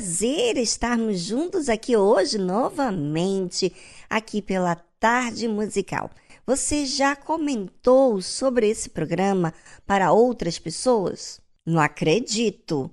[0.00, 3.70] Prazer estarmos juntos aqui hoje novamente,
[4.08, 6.10] aqui pela Tarde Musical.
[6.46, 9.52] Você já comentou sobre esse programa
[9.86, 11.38] para outras pessoas?
[11.66, 12.90] Não acredito!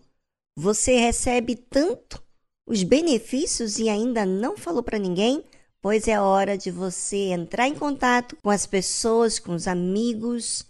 [0.57, 2.21] Você recebe tanto
[2.67, 5.45] os benefícios e ainda não falou para ninguém?
[5.81, 10.63] Pois é hora de você entrar em contato com as pessoas, com os amigos,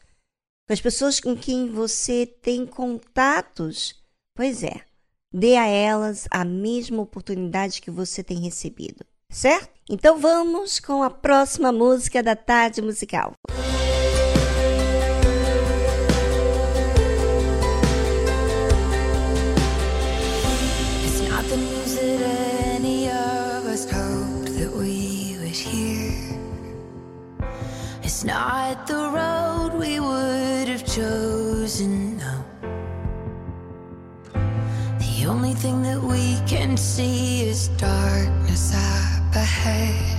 [0.67, 3.95] com as pessoas com quem você tem contatos.
[4.35, 4.87] Pois é,
[5.33, 9.69] dê a elas a mesma oportunidade que você tem recebido, certo?
[9.89, 13.33] Então vamos com a próxima música da tarde musical.
[28.03, 29.37] It's not the road
[35.57, 40.16] thing that we can see is darkness up ahead.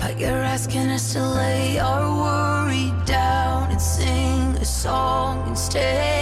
[0.00, 6.15] But you're asking us to lay our worry down and sing a song instead.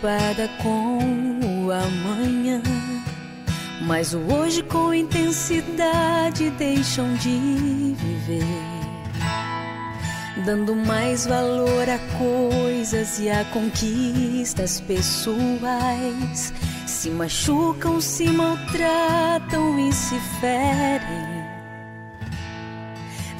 [0.00, 2.62] Preocupada com o amanhã,
[3.82, 8.44] mas o hoje com intensidade deixam de viver,
[10.44, 16.52] dando mais valor a coisas e a conquistas pessoais.
[16.86, 21.40] Se machucam, se maltratam e se ferem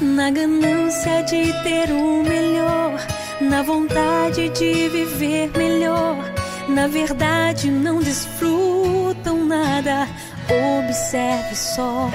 [0.00, 3.06] na ganância de ter o melhor,
[3.40, 6.29] na vontade de viver melhor.
[6.74, 10.08] Na verdade, não desfrutam nada.
[10.78, 12.08] Observe só.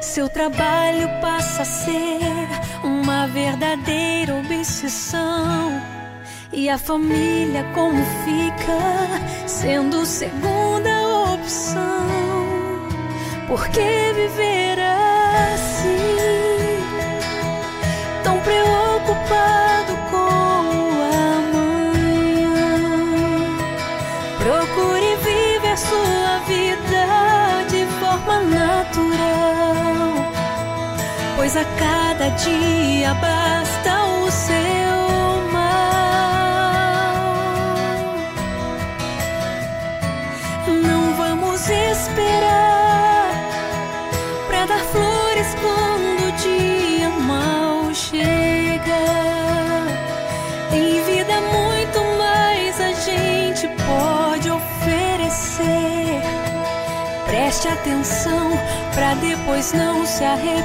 [0.00, 2.48] Seu trabalho passa a ser
[2.84, 5.82] uma verdadeira obsessão.
[6.52, 12.06] E a família, como fica, sendo segunda opção?
[13.46, 16.10] Por que viver assim?
[18.42, 19.69] preocupado
[31.60, 35.90] a cada dia basta o seu mal.
[40.66, 42.49] Não vamos esperar
[57.50, 58.52] Preste atenção
[58.94, 60.62] para depois não se arrepender.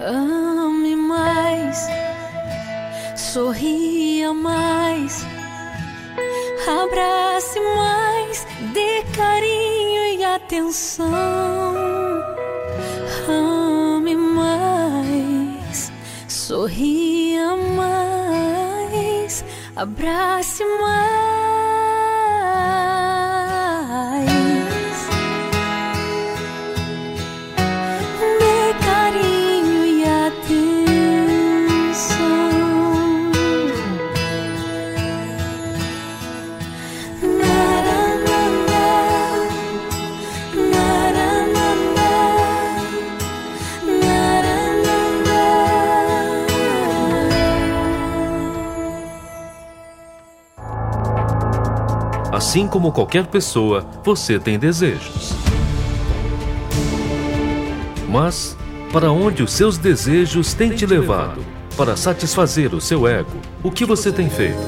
[0.00, 1.86] Ame mais,
[3.14, 5.24] sorria mais,
[6.66, 11.14] abrace mais, dê carinho e atenção.
[13.28, 15.92] Ame mais,
[16.26, 19.44] sorria mais,
[19.76, 21.29] abrace mais.
[52.50, 55.34] Assim como qualquer pessoa, você tem desejos.
[58.08, 58.56] Mas,
[58.92, 61.44] para onde os seus desejos têm te levado?
[61.76, 64.58] Para satisfazer o seu ego, o que você tem feito?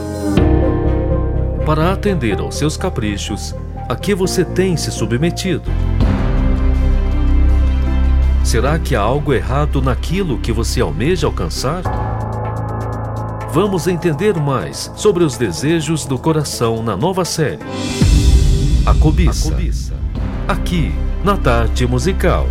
[1.67, 3.53] Para atender aos seus caprichos,
[3.89, 5.69] a que você tem se submetido?
[8.45, 11.83] Será que há algo errado naquilo que você almeja alcançar?
[13.53, 17.59] Vamos entender mais sobre os desejos do coração na nova série
[18.87, 19.49] A Cobiça.
[19.49, 19.95] A Cobiça.
[20.49, 20.91] Aqui,
[21.23, 22.47] na Tarde Musical.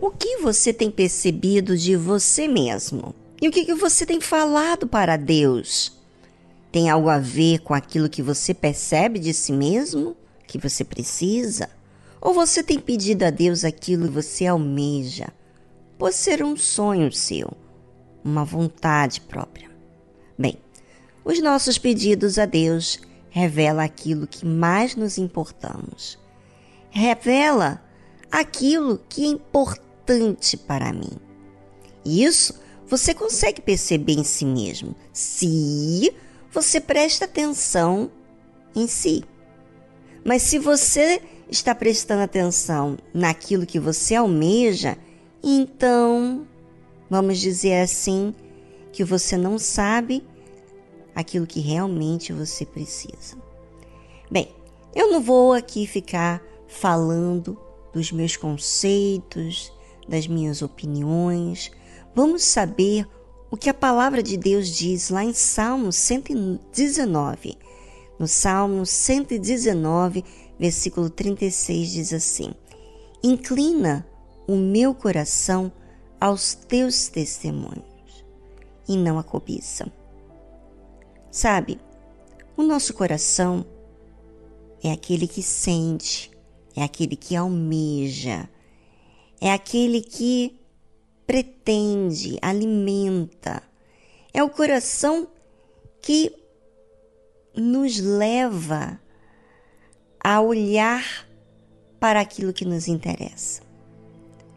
[0.00, 3.12] O que você tem percebido de você mesmo?
[3.42, 5.97] E o que, que você tem falado para Deus?
[6.70, 11.68] Tem algo a ver com aquilo que você percebe de si mesmo, que você precisa?
[12.20, 15.28] Ou você tem pedido a Deus aquilo que você almeja?
[15.98, 17.50] Pode ser um sonho seu,
[18.24, 19.70] uma vontade própria.
[20.38, 20.56] Bem,
[21.24, 26.18] os nossos pedidos a Deus revela aquilo que mais nos importamos.
[26.90, 27.82] Revela
[28.30, 31.18] aquilo que é importante para mim.
[32.04, 32.54] Isso
[32.86, 36.12] você consegue perceber em si mesmo, se
[36.62, 38.10] você presta atenção
[38.74, 39.22] em si.
[40.24, 44.98] Mas se você está prestando atenção naquilo que você almeja,
[45.42, 46.46] então,
[47.08, 48.34] vamos dizer assim,
[48.92, 50.26] que você não sabe
[51.14, 53.36] aquilo que realmente você precisa.
[54.28, 54.52] Bem,
[54.96, 57.56] eu não vou aqui ficar falando
[57.92, 59.72] dos meus conceitos,
[60.08, 61.70] das minhas opiniões.
[62.14, 63.06] Vamos saber
[63.50, 67.56] o que a palavra de Deus diz lá em Salmo 119.
[68.18, 70.24] No Salmo 119,
[70.58, 72.52] versículo 36 diz assim:
[73.22, 74.06] Inclina
[74.46, 75.72] o meu coração
[76.20, 78.24] aos teus testemunhos
[78.88, 79.90] e não a cobiça.
[81.30, 81.78] Sabe,
[82.56, 83.64] o nosso coração
[84.82, 86.30] é aquele que sente,
[86.74, 88.48] é aquele que almeja,
[89.40, 90.57] é aquele que
[91.28, 93.62] pretende, alimenta.
[94.32, 95.28] É o coração
[96.00, 96.34] que
[97.54, 98.98] nos leva
[100.24, 101.28] a olhar
[102.00, 103.60] para aquilo que nos interessa.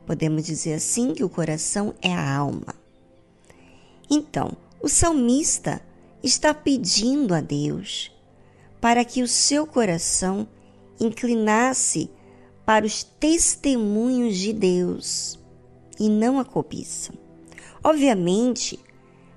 [0.06, 2.74] Podemos dizer assim que o coração é a alma.
[4.10, 5.82] Então, o salmista
[6.24, 8.16] está pedindo a Deus
[8.80, 10.48] para que o seu coração
[11.02, 12.10] inclinasse
[12.66, 15.41] para os testemunhos de Deus
[16.02, 17.14] e não a cobiça.
[17.84, 18.80] Obviamente,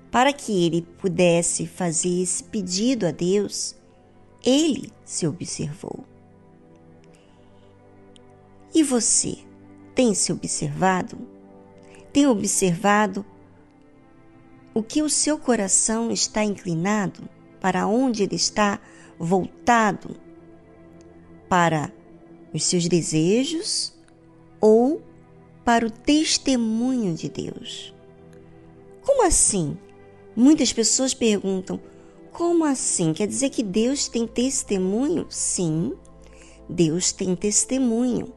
[0.09, 3.75] para que ele pudesse fazer esse pedido a Deus,
[4.43, 6.03] ele se observou.
[8.73, 9.37] E você
[9.93, 11.19] tem se observado?
[12.11, 13.23] Tem observado
[14.73, 17.29] o que o seu coração está inclinado?
[17.61, 18.79] Para onde ele está
[19.19, 20.15] voltado?
[21.47, 21.93] Para
[22.51, 23.93] os seus desejos
[24.59, 25.03] ou
[25.65, 27.93] para o testemunho de Deus?
[29.01, 29.77] Como assim?
[30.35, 31.79] Muitas pessoas perguntam:
[32.31, 33.13] como assim?
[33.13, 35.25] Quer dizer que Deus tem testemunho?
[35.29, 35.93] Sim,
[36.69, 38.31] Deus tem testemunho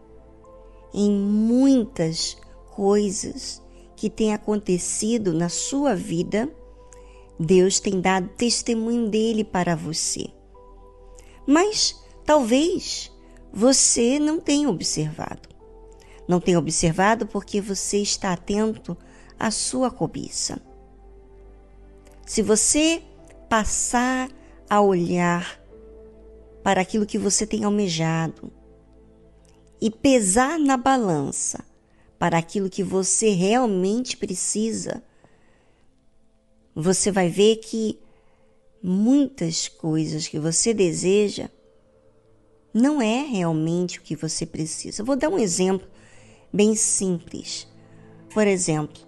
[0.92, 2.36] em muitas
[2.74, 3.62] coisas
[3.96, 6.48] que têm acontecido na sua vida,
[7.38, 10.28] Deus tem dado testemunho dele para você.
[11.46, 13.12] Mas talvez
[13.52, 15.48] você não tenha observado.
[16.28, 18.96] Não tenha observado porque você está atento
[19.38, 20.60] à sua cobiça.
[22.26, 23.02] Se você
[23.48, 24.30] passar
[24.68, 25.58] a olhar
[26.62, 28.52] para aquilo que você tem almejado,
[29.80, 31.64] e pesar na balança
[32.18, 35.02] para aquilo que você realmente precisa,
[36.74, 37.98] você vai ver que
[38.82, 41.48] muitas coisas que você deseja
[42.74, 45.02] não é realmente o que você precisa.
[45.02, 45.88] vou dar um exemplo
[46.52, 47.66] bem simples.
[48.32, 49.02] Por exemplo,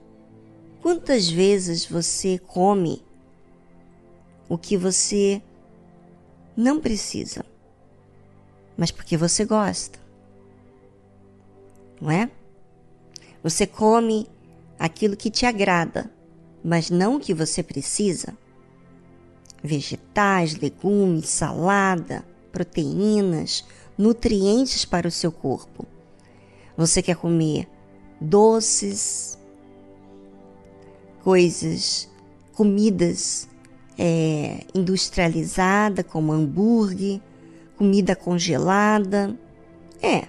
[0.80, 3.02] quantas vezes você come
[4.48, 5.42] o que você
[6.56, 7.44] não precisa,
[8.76, 10.00] mas porque você gosta?
[12.00, 12.30] não é?
[13.42, 14.26] Você come
[14.78, 16.10] aquilo que te agrada,
[16.64, 18.36] mas não o que você precisa.
[19.62, 23.64] Vegetais, legumes, salada, proteínas,
[23.96, 25.86] nutrientes para o seu corpo.
[26.80, 27.68] Você quer comer
[28.18, 29.38] doces,
[31.22, 32.08] coisas,
[32.54, 33.46] comidas
[33.98, 37.20] é, industrializada como hambúrguer,
[37.76, 39.38] comida congelada.
[40.00, 40.26] É,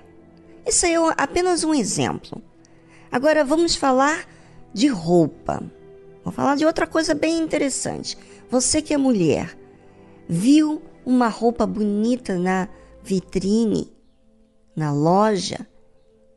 [0.68, 2.42] isso é apenas um exemplo.
[3.10, 4.28] Agora vamos falar
[4.74, 5.64] de roupa.
[6.22, 8.18] Vou falar de outra coisa bem interessante.
[8.50, 9.58] Você que é mulher,
[10.28, 12.68] viu uma roupa bonita na
[13.02, 13.90] vitrine,
[14.76, 15.66] na loja,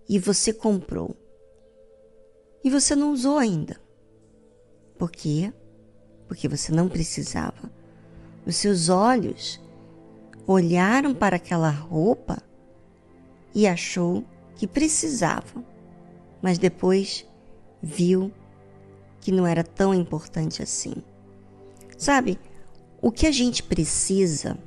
[0.08, 1.16] e você comprou.
[2.62, 3.80] E você não usou ainda.
[4.98, 5.52] Por quê?
[6.26, 7.70] Porque você não precisava.
[8.46, 9.60] Os seus olhos
[10.46, 12.42] olharam para aquela roupa
[13.54, 14.24] e achou
[14.56, 15.64] que precisava,
[16.42, 17.26] mas depois
[17.82, 18.32] viu
[19.20, 20.94] que não era tão importante assim.
[21.96, 22.38] Sabe,
[23.00, 24.58] o que a gente precisa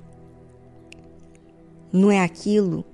[1.92, 2.86] não é aquilo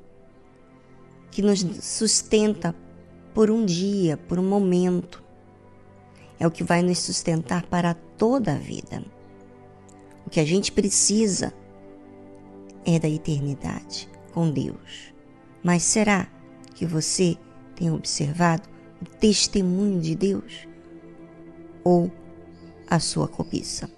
[1.33, 2.75] que nos sustenta
[3.33, 5.23] por um dia, por um momento.
[6.39, 9.03] É o que vai nos sustentar para toda a vida.
[10.27, 11.51] O que a gente precisa
[12.85, 15.11] é da eternidade com Deus.
[15.63, 16.27] Mas será
[16.75, 17.35] que você
[17.75, 18.69] tem observado
[19.01, 20.67] o testemunho de Deus
[21.83, 22.11] ou
[22.87, 23.89] a sua cobiça?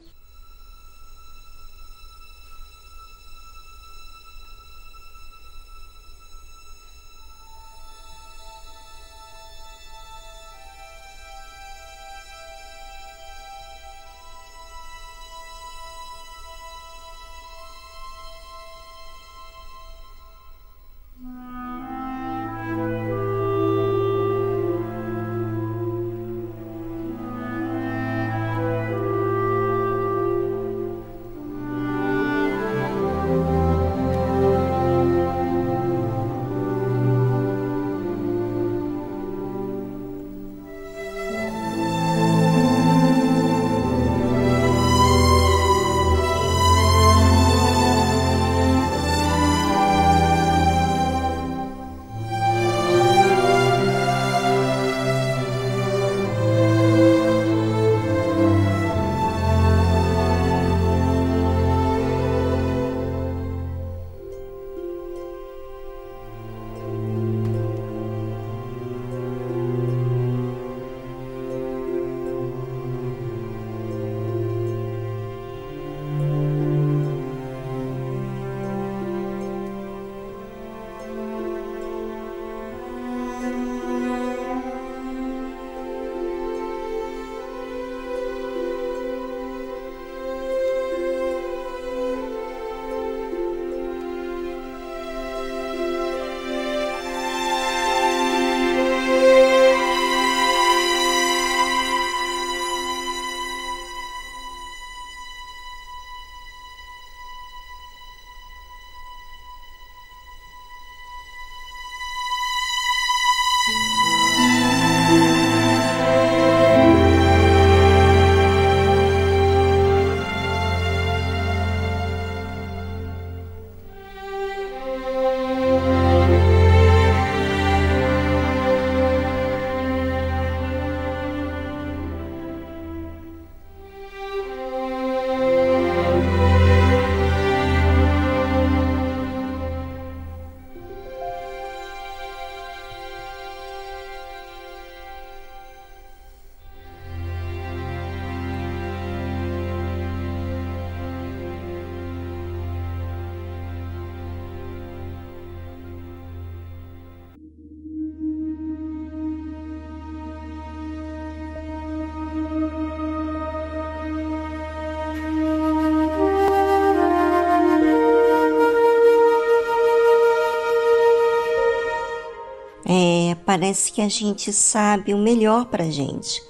[173.56, 176.44] Parece que a gente sabe o melhor para a gente.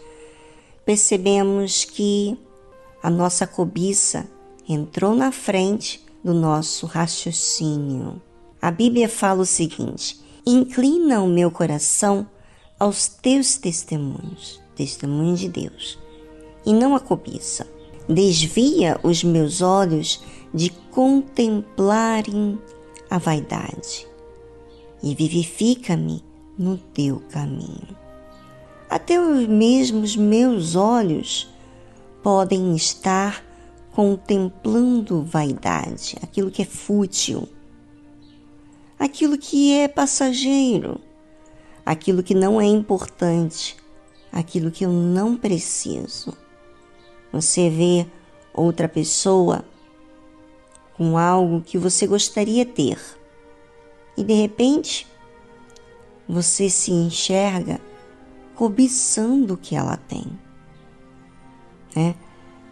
[0.84, 2.36] Percebemos que
[3.02, 4.28] a nossa cobiça
[4.68, 8.20] entrou na frente do nosso raciocínio.
[8.60, 12.28] A Bíblia fala o seguinte: inclina o meu coração
[12.80, 16.00] aos teus testemunhos, testemunhos de Deus,
[16.65, 17.68] e não a cobiça.
[18.10, 22.60] Desvia os meus olhos de contemplarem
[23.12, 24.08] a vaidade
[25.04, 26.24] e vivifica-me
[26.58, 27.96] no teu caminho.
[28.89, 31.50] Até os mesmos meus olhos
[32.24, 33.44] podem estar
[33.91, 37.48] contemplando vaidade, aquilo que é fútil,
[39.00, 41.00] aquilo que é passageiro,
[41.86, 43.78] aquilo que não é importante,
[44.32, 46.34] aquilo que eu não preciso.
[47.32, 48.06] Você vê
[48.54, 49.65] outra pessoa
[50.98, 53.00] com algo que você gostaria ter
[54.18, 55.08] e de repente
[56.28, 57.80] você se enxerga
[58.56, 60.26] cobiçando o que ela tem.
[61.96, 62.16] Né?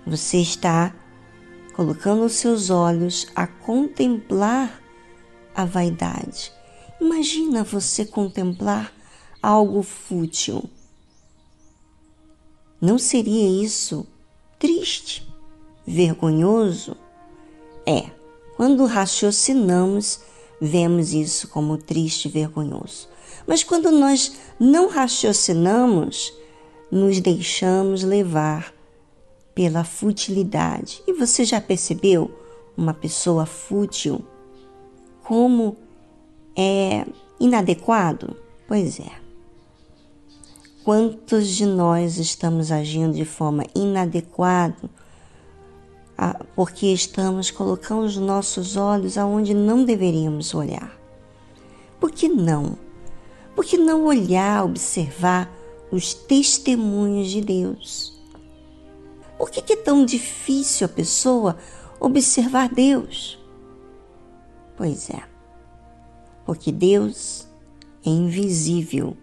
[0.06, 0.94] Você está
[1.74, 4.82] colocando os seus olhos a contemplar
[5.56, 6.52] a vaidade.
[7.00, 8.94] Imagina você contemplar
[9.42, 10.70] algo fútil.
[12.80, 14.06] Não seria isso
[14.58, 15.28] triste,
[15.86, 16.96] vergonhoso?
[17.86, 18.10] É,
[18.56, 20.22] quando raciocinamos,
[20.60, 23.13] vemos isso como triste e vergonhoso.
[23.46, 26.34] Mas quando nós não raciocinamos,
[26.92, 28.74] nos deixamos levar
[29.56, 31.02] pela futilidade.
[31.08, 32.32] E você já percebeu
[32.78, 34.26] uma pessoa fútil
[35.24, 35.78] como
[36.56, 37.06] é
[37.40, 38.36] inadequado?
[38.68, 39.12] Pois é.
[40.84, 44.90] Quantos de nós estamos agindo de forma inadequada
[46.56, 50.98] porque estamos colocando os nossos olhos aonde não deveríamos olhar?
[52.00, 52.78] Por que não?
[53.56, 55.52] Por que não olhar, observar
[55.92, 58.14] os testemunhos de Deus?
[59.38, 61.58] Por que, é tão difícil a pessoa
[62.00, 63.38] observar Deus?
[64.76, 65.22] Pois é,
[66.46, 67.48] porque Deus
[68.06, 69.16] é invisível,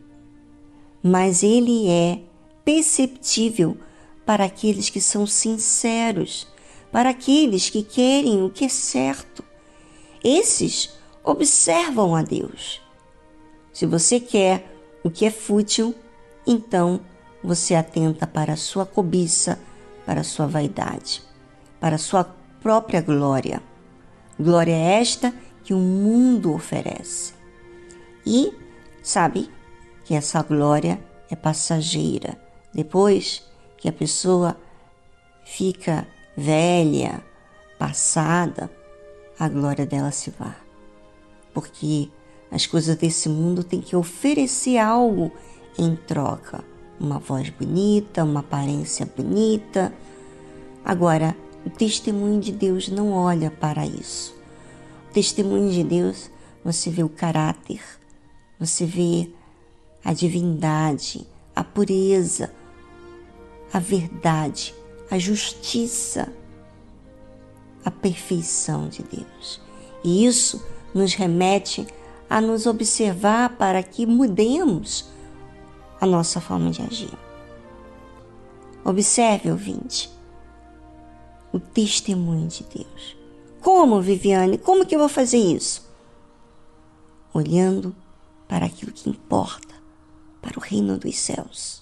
[1.03, 2.21] mas Ele é
[2.65, 3.77] perceptível
[4.25, 6.47] para aqueles que são sinceros,
[6.93, 9.43] para aqueles que querem o que é certo.
[10.23, 10.91] Esses
[11.25, 12.80] observam a Deus.
[13.73, 15.95] Se você quer o que é fútil,
[16.47, 17.01] então
[17.43, 19.59] você atenta para a sua cobiça,
[20.05, 21.23] para a sua vaidade,
[21.79, 22.25] para a sua
[22.61, 23.63] própria glória.
[24.39, 27.35] Glória é esta que o mundo oferece.
[28.27, 28.53] E
[29.03, 29.51] sabe
[30.05, 32.39] que essa glória é passageira.
[32.73, 34.57] Depois que a pessoa
[35.45, 36.07] fica
[36.37, 37.23] velha,
[37.79, 38.71] passada,
[39.39, 40.57] a glória dela se vai.
[41.55, 42.11] Porque
[42.51, 45.31] as coisas desse mundo têm que oferecer algo
[45.79, 46.65] em troca.
[46.99, 49.93] Uma voz bonita, uma aparência bonita.
[50.85, 54.35] Agora, o testemunho de Deus não olha para isso.
[55.09, 56.31] O testemunho de Deus,
[56.65, 57.81] você vê o caráter,
[58.59, 59.31] você vê
[60.05, 62.53] a divindade, a pureza,
[63.73, 64.75] a verdade,
[65.11, 66.33] a justiça,
[67.85, 69.61] a perfeição de Deus.
[70.03, 71.87] E isso nos remete
[72.31, 75.11] a nos observar para que mudemos
[76.01, 77.13] a nossa forma de agir.
[78.85, 80.09] Observe, ouvinte,
[81.53, 83.17] o testemunho de Deus.
[83.61, 84.57] Como, Viviane?
[84.57, 85.91] Como que eu vou fazer isso?
[87.35, 87.95] Olhando
[88.47, 89.75] para aquilo que importa,
[90.41, 91.80] para o reino dos céus.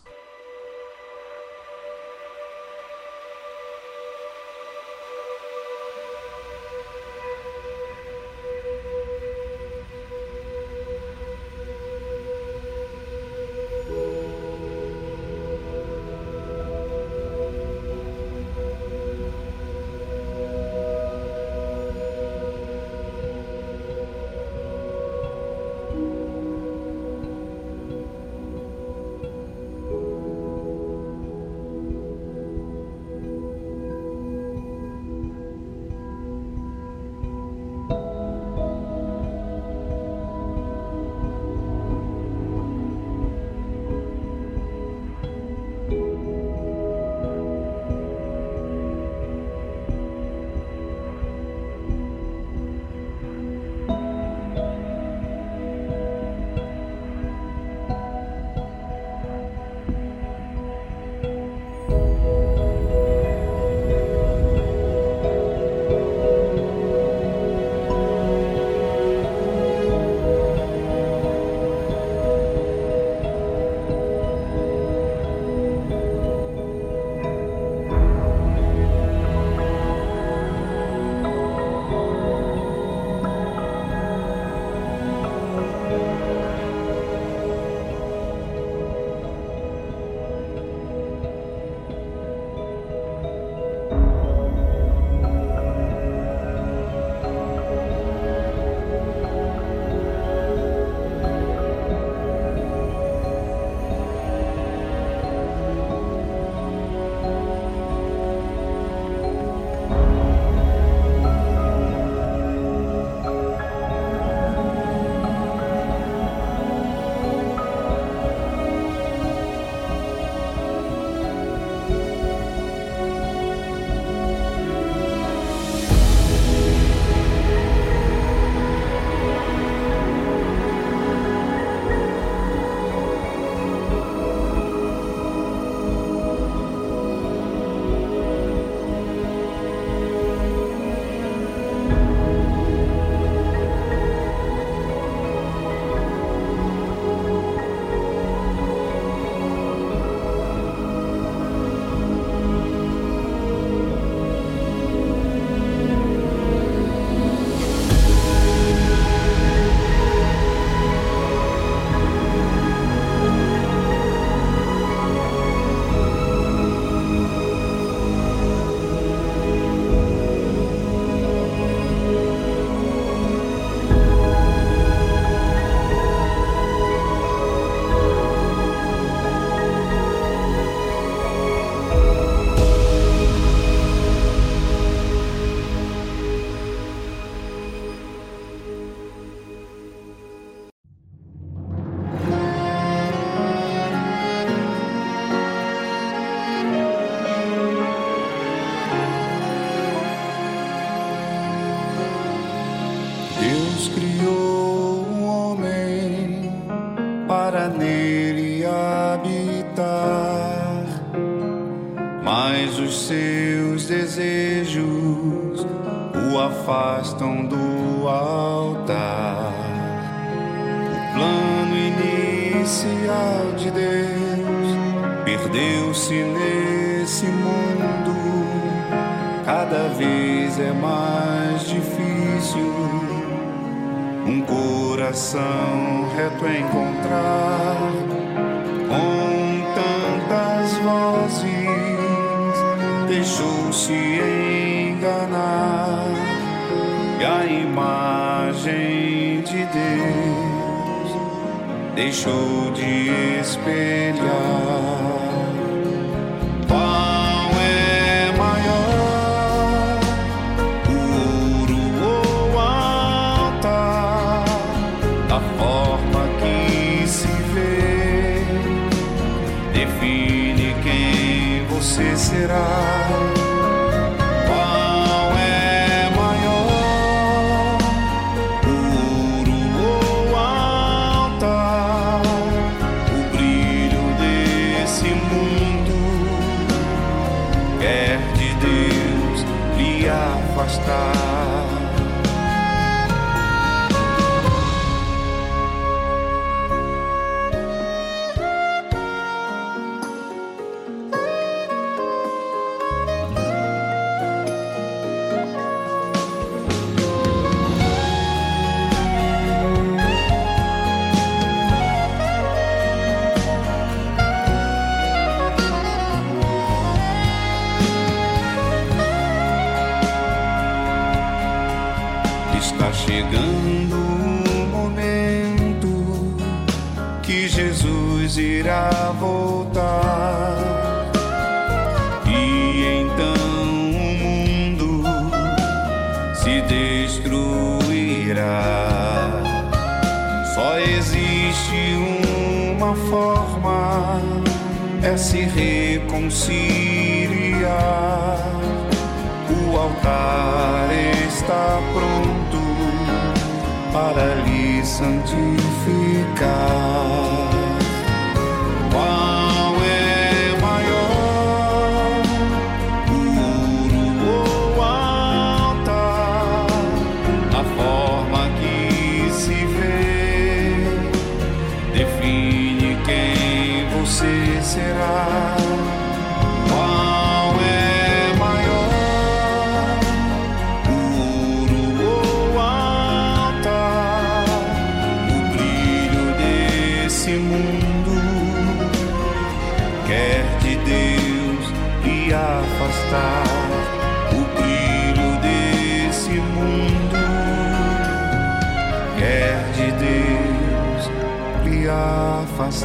[353.98, 355.58] para lhe santificar.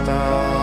[0.03, 0.62] stars.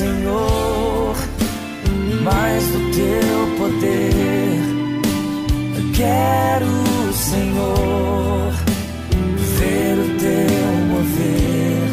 [0.00, 1.14] Senhor,
[2.22, 4.62] mais do teu poder.
[5.94, 8.50] Quero, Senhor,
[9.58, 11.90] ver o teu mover.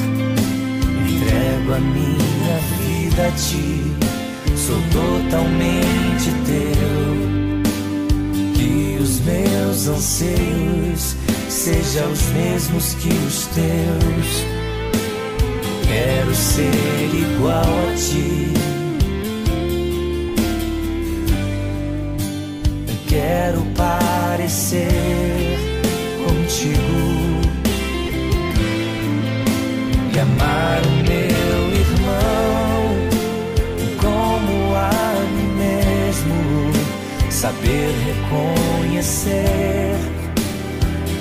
[1.06, 3.84] Entrego a minha vida a ti,
[4.56, 6.96] sou totalmente teu.
[8.56, 11.18] Que os meus anseios
[11.50, 14.57] sejam os mesmos que os teus.
[15.88, 18.52] Quero ser igual a ti.
[23.08, 25.58] Quero parecer
[26.26, 27.42] contigo
[30.14, 32.84] e amar o meu irmão
[33.98, 34.92] como a
[35.32, 36.38] mim mesmo.
[37.32, 39.96] Saber reconhecer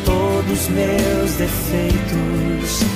[0.05, 2.96] todos os meus defeitos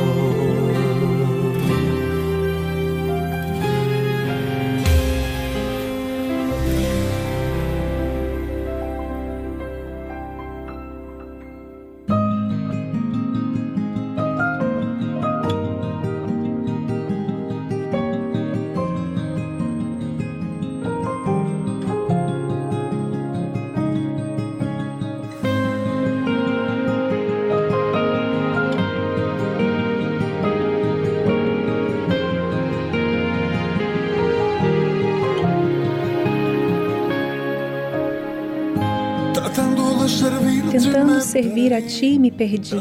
[41.31, 42.75] Servir a ti, me perdi.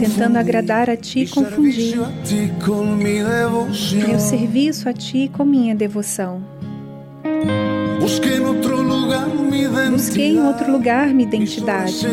[0.00, 1.94] Tentando agradar a ti, confundi.
[4.06, 6.42] Meu serviço a ti com minha devoção.
[8.00, 8.36] Busquei
[10.36, 12.04] em outro lugar minha identidade.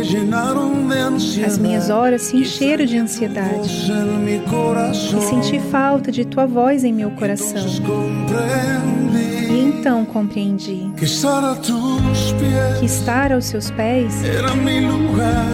[1.45, 3.91] As minhas horas se encheram de ansiedade.
[5.17, 7.63] E senti falta de tua voz em meu coração.
[9.83, 11.43] Então compreendi que estar
[13.33, 14.23] aos seus pés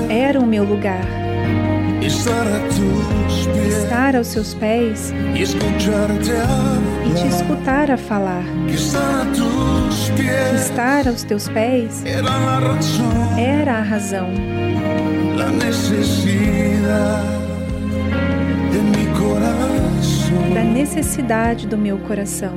[0.07, 1.01] era o meu lugar.
[3.67, 5.41] Estar aos seus pés e
[7.15, 8.43] te escutar a falar.
[10.55, 12.03] Estar aos teus pés
[13.35, 14.27] era a razão.
[20.53, 22.53] Da necessidade do meu coração.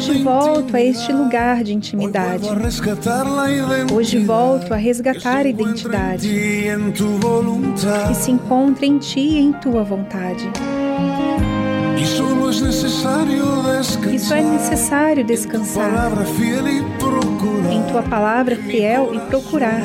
[0.00, 2.48] Hoje volto a este lugar de intimidade.
[3.92, 6.26] Hoje volto a resgatar a identidade
[8.08, 10.50] que se encontra em ti e em tua vontade.
[14.10, 16.12] Isso é necessário descansar
[17.70, 19.82] em tua palavra fiel e procurar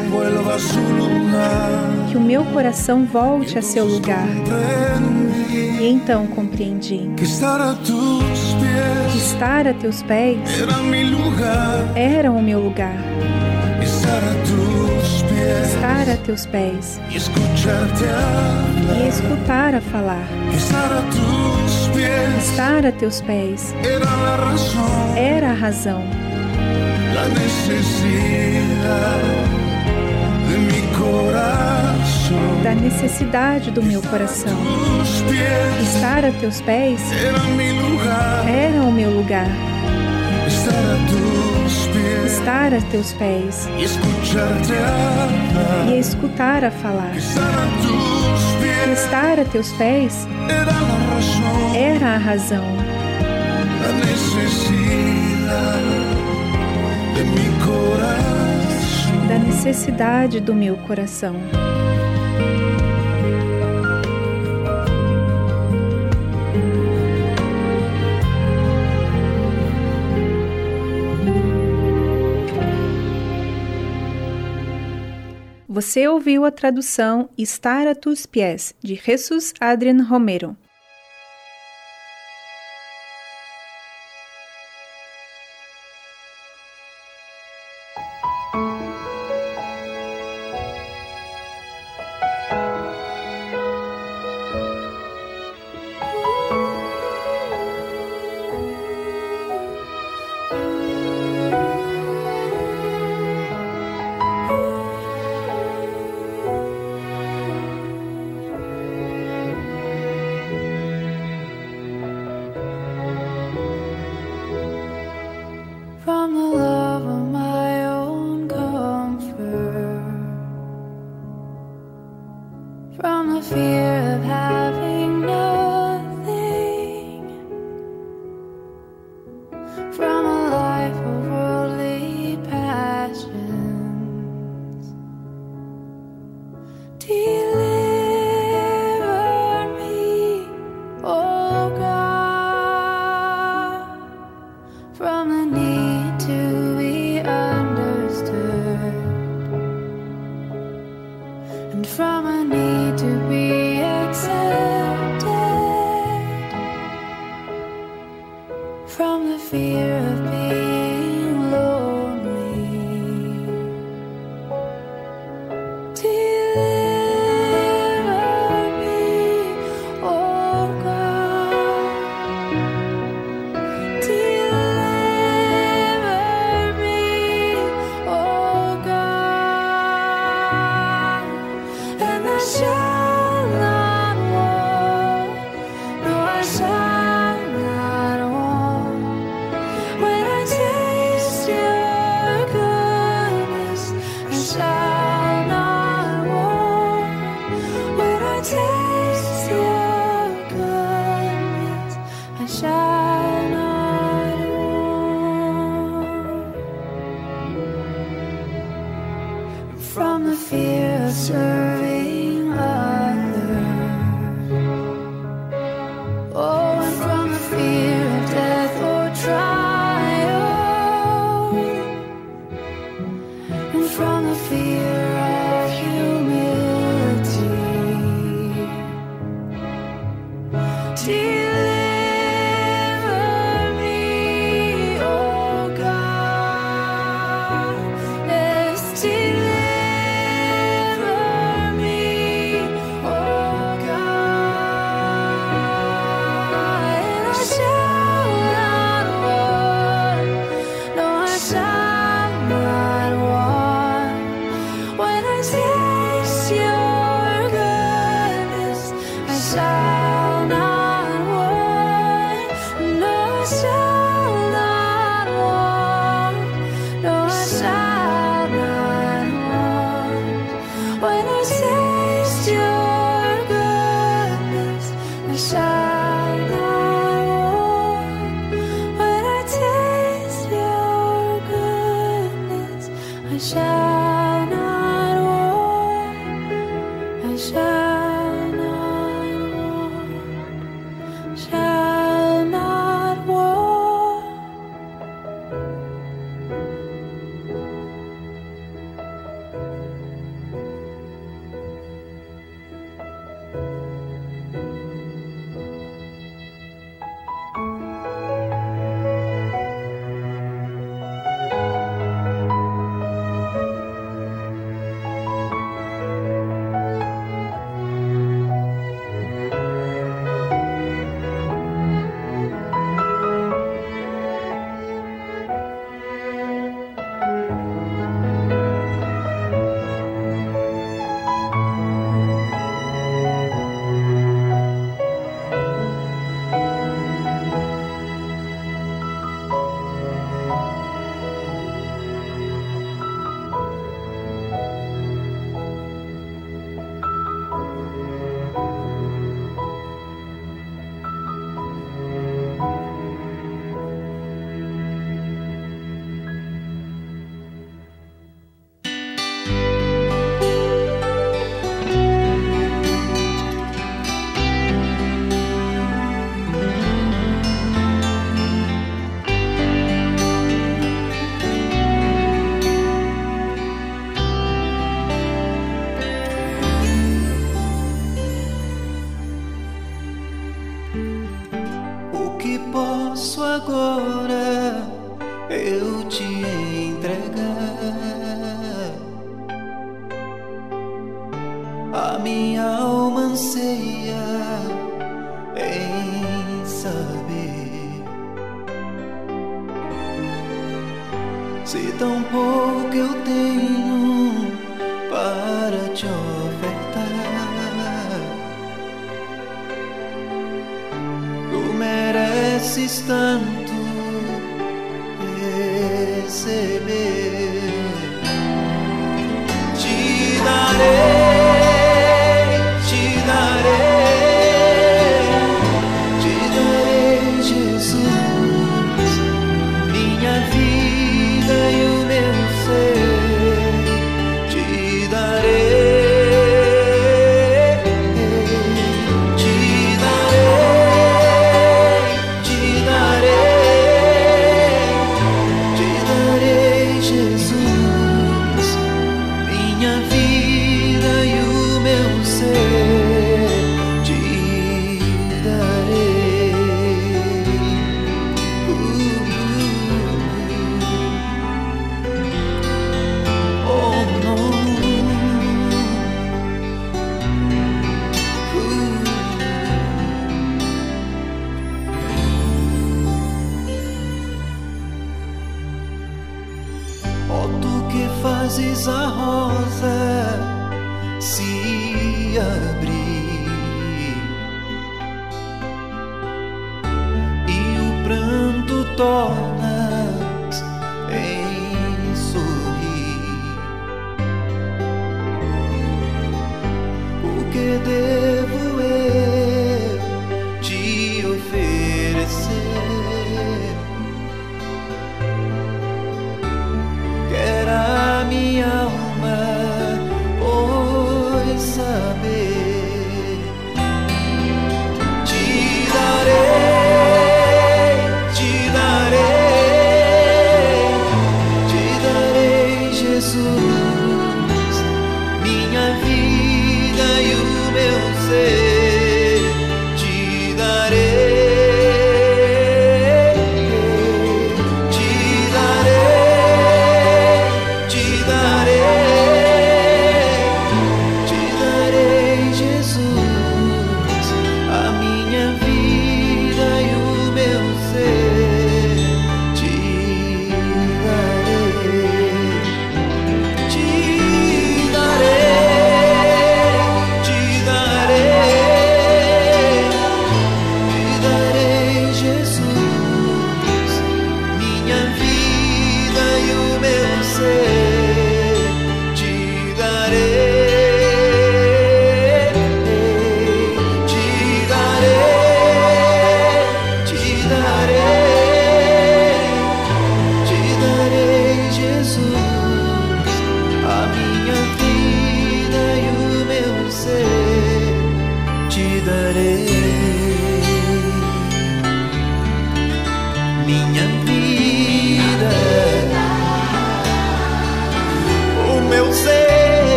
[2.09, 4.29] que o meu coração volte a seu lugar.
[5.51, 7.73] E então compreendi que estar a
[9.73, 10.39] teus pés
[11.95, 12.95] era o meu lugar.
[15.63, 20.25] Estar a teus pés e escutar a falar.
[22.39, 23.73] Estar a teus pés
[25.15, 26.03] era a razão.
[32.63, 34.57] Da necessidade do meu coração.
[35.81, 37.01] Estar a teus pés
[38.47, 39.47] era o meu lugar.
[42.25, 43.67] Estar a teus pés
[45.87, 47.15] e escutar a falar.
[48.93, 50.27] Estar a teus pés
[51.75, 52.63] era a razão
[59.27, 61.35] da necessidade do meu coração.
[75.67, 80.55] Você ouviu a tradução Estar a tus pies, de Jesus Adrian Romero.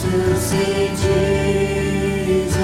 [0.00, 2.54] to see Jesus,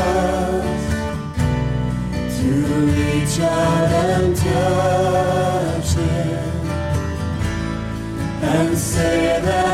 [2.39, 2.51] to
[2.95, 6.69] reach out and touch Him
[8.43, 9.74] and say that.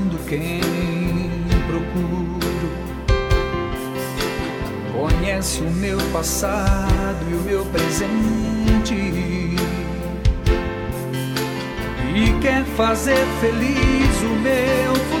[0.31, 0.61] quem
[1.67, 2.39] procuro.
[4.93, 8.93] Conhece o meu passado e o meu presente
[12.15, 15.20] e quer fazer feliz o meu futuro.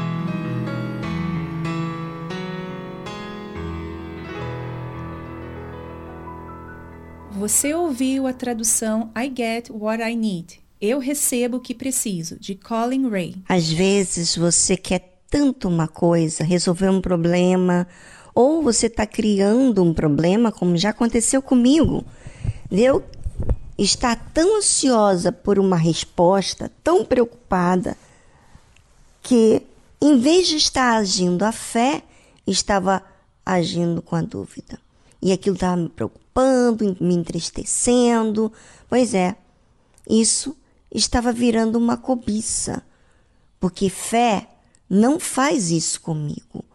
[7.41, 10.61] Você ouviu a tradução I Get What I Need.
[10.79, 13.35] Eu recebo o que preciso, de Colin Ray.
[13.49, 17.87] Às vezes você quer tanto uma coisa, resolver um problema,
[18.35, 22.05] ou você está criando um problema, como já aconteceu comigo.
[22.71, 23.03] Eu
[23.75, 27.97] está tão ansiosa por uma resposta, tão preocupada,
[29.23, 29.63] que
[29.99, 32.03] em vez de estar agindo a fé,
[32.45, 33.01] estava
[33.43, 34.77] agindo com a dúvida.
[35.19, 36.20] E aquilo estava me preocupando,
[36.99, 38.51] me entristecendo.
[38.87, 39.35] Pois é,
[40.09, 40.55] isso
[40.93, 42.83] estava virando uma cobiça.
[43.59, 44.47] Porque fé
[44.89, 46.65] não faz isso comigo.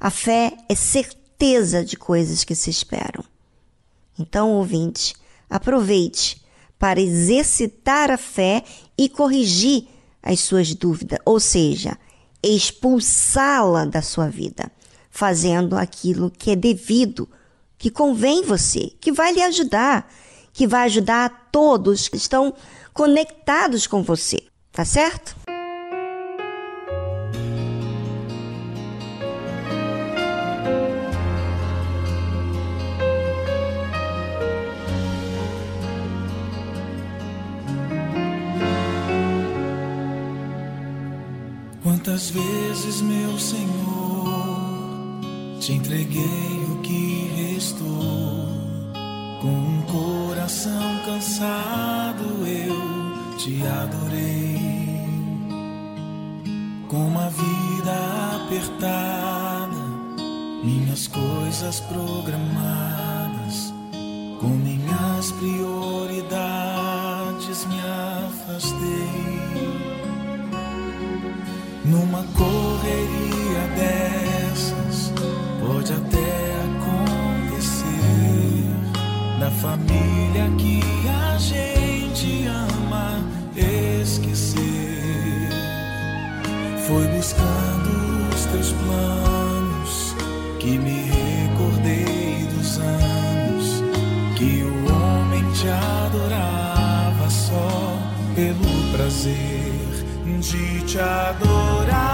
[0.00, 3.24] A fé é certeza de coisas que se esperam.
[4.18, 5.14] Então, ouvinte,
[5.48, 6.42] aproveite
[6.78, 8.64] para exercitar a fé
[8.96, 9.88] e corrigir
[10.22, 11.98] as suas dúvidas, ou seja,
[12.42, 14.70] expulsá-la da sua vida,
[15.10, 17.28] fazendo aquilo que é devido
[17.84, 20.10] que convém você, que vai lhe ajudar,
[20.54, 22.54] que vai ajudar a todos que estão
[22.94, 25.36] conectados com você, tá certo?
[41.82, 43.68] Quantas vezes, meu Senhor,
[45.60, 46.53] te entreguei
[46.94, 48.46] que restou.
[49.40, 52.76] Com um coração cansado eu
[53.36, 54.60] te adorei.
[56.88, 57.92] Com uma vida
[58.36, 59.82] apertada,
[60.62, 63.74] minhas coisas programadas,
[64.40, 66.46] com minhas prioridades
[67.66, 69.34] me afastei.
[71.84, 73.23] Numa correria
[79.44, 83.22] da família que a gente ama
[83.54, 85.50] esquecer.
[86.86, 87.90] Foi buscando
[88.34, 90.16] os teus planos
[90.58, 93.82] que me recordei dos anos
[94.38, 97.98] que o homem te adorava só
[98.34, 100.06] pelo prazer
[100.40, 102.13] de te adorar.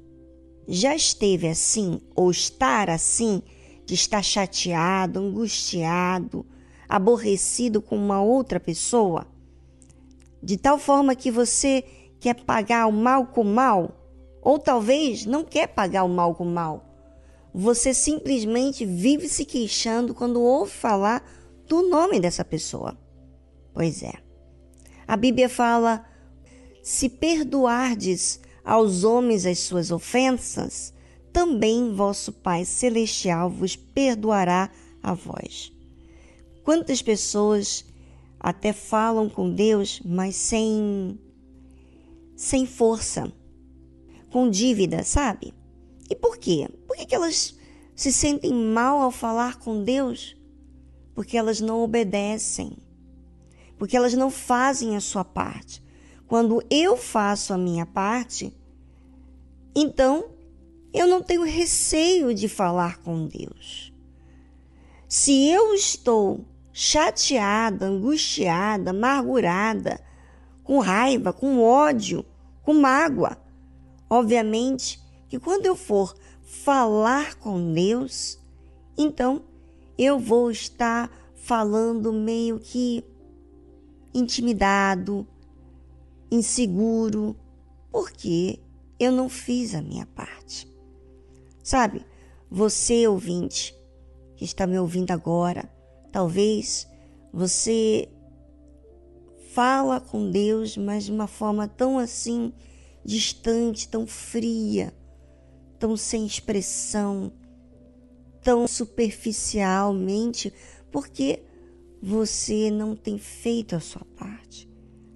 [0.73, 3.43] Já esteve assim ou estar assim,
[3.85, 6.45] de estar chateado, angustiado,
[6.87, 9.27] aborrecido com uma outra pessoa?
[10.41, 11.83] De tal forma que você
[12.21, 13.91] quer pagar o mal com mal?
[14.41, 16.85] Ou talvez não quer pagar o mal com mal?
[17.53, 21.21] Você simplesmente vive se queixando quando ouve falar
[21.67, 22.97] do nome dessa pessoa.
[23.73, 24.13] Pois é.
[25.05, 26.05] A Bíblia fala:
[26.81, 30.93] se perdoardes aos homens as suas ofensas,
[31.31, 34.69] também vosso Pai Celestial vos perdoará
[35.01, 35.71] a vós.
[36.63, 37.85] Quantas pessoas
[38.39, 41.19] até falam com Deus, mas sem
[42.35, 43.31] sem força,
[44.31, 45.53] com dívida, sabe?
[46.09, 46.67] E por quê?
[46.87, 47.55] Por que, elas
[47.95, 50.35] se sentem mal ao falar com Deus?
[51.13, 52.77] Porque elas não obedecem,
[53.77, 55.83] porque elas não fazem a sua parte.
[56.31, 58.57] Quando eu faço a minha parte,
[59.75, 60.29] então
[60.93, 63.93] eu não tenho receio de falar com Deus.
[65.09, 70.01] Se eu estou chateada, angustiada, amargurada,
[70.63, 72.25] com raiva, com ódio,
[72.63, 73.37] com mágoa,
[74.09, 78.39] obviamente que quando eu for falar com Deus,
[78.97, 79.41] então
[79.97, 83.03] eu vou estar falando meio que
[84.13, 85.27] intimidado,
[86.31, 87.35] inseguro,
[87.91, 88.59] porque
[88.97, 90.71] eu não fiz a minha parte.
[91.63, 92.05] Sabe,
[92.49, 93.75] você ouvinte
[94.35, 95.69] que está me ouvindo agora,
[96.11, 96.87] talvez
[97.33, 98.09] você
[99.53, 102.53] fala com Deus, mas de uma forma tão assim
[103.03, 104.93] distante, tão fria,
[105.77, 107.31] tão sem expressão,
[108.41, 110.53] tão superficialmente,
[110.91, 111.43] porque
[112.01, 114.70] você não tem feito a sua parte.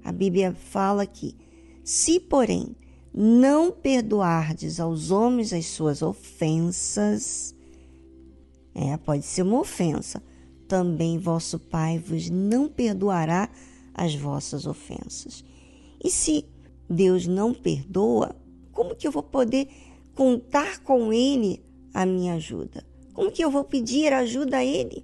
[0.06, 1.36] A Bíblia fala que,
[1.84, 2.76] se porém
[3.12, 7.56] não perdoardes aos homens as suas ofensas,
[8.76, 10.22] é, pode ser uma ofensa,
[10.68, 13.50] também vosso Pai vos não perdoará
[13.96, 15.44] as vossas ofensas.
[16.04, 16.46] E se
[16.88, 18.36] Deus não perdoa,
[18.72, 19.68] como que eu vou poder
[20.14, 21.64] contar com Ele
[21.96, 22.86] a minha ajuda?
[23.12, 25.04] Como que eu vou pedir ajuda a Ele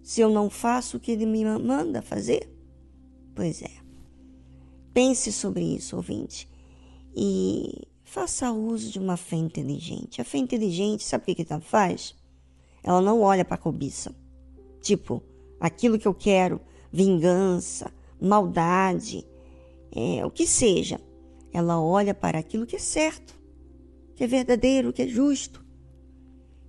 [0.00, 2.48] se eu não faço o que Ele me manda fazer?
[3.34, 3.85] Pois é.
[4.96, 6.48] Pense sobre isso, ouvinte,
[7.14, 10.22] e faça uso de uma fé inteligente.
[10.22, 12.14] A fé inteligente, sabe o que, ela faz?
[12.82, 14.16] Ela não olha para a cobiça.
[14.80, 15.22] Tipo,
[15.60, 19.28] aquilo que eu quero, vingança, maldade,
[19.94, 20.98] é, o que seja.
[21.52, 23.38] Ela olha para aquilo que é certo,
[24.14, 25.62] que é verdadeiro, que é justo,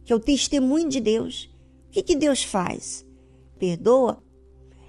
[0.03, 1.49] que é o testemunho de Deus.
[1.87, 3.05] O que, que Deus faz?
[3.57, 4.21] Perdoa,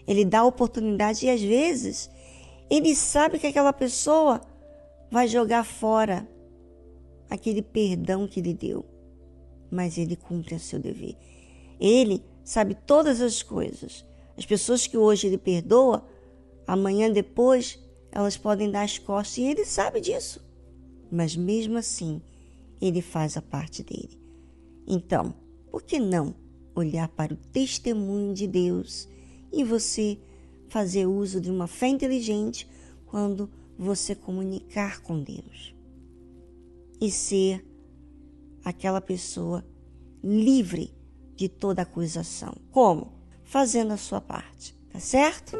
[0.09, 2.11] ele dá oportunidade e às vezes
[2.71, 4.41] ele sabe que aquela pessoa
[5.11, 6.29] vai jogar fora
[7.31, 8.85] aquele perdão que lhe deu,
[9.71, 11.16] mas ele cumpre o seu dever.
[11.81, 14.05] Ele sabe todas as coisas.
[14.37, 16.07] As pessoas que hoje ele perdoa,
[16.66, 17.79] amanhã depois
[18.11, 20.41] elas podem dar as costas e ele sabe disso.
[21.11, 22.23] Mas mesmo assim,
[22.81, 24.19] ele faz a parte dele.
[24.87, 25.35] Então,
[25.71, 26.35] por que não
[26.75, 29.09] olhar para o testemunho de Deus
[29.53, 30.19] e você
[30.69, 32.69] fazer uso de uma fé inteligente
[33.07, 35.75] quando você comunicar com Deus
[37.01, 37.64] e ser
[38.64, 39.64] aquela pessoa
[40.23, 40.93] livre
[41.37, 42.55] de toda acusação.
[42.71, 43.12] Como?
[43.45, 45.57] Fazendo a sua parte, tá certo?